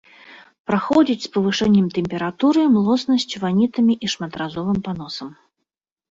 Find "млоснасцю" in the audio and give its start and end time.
2.77-3.41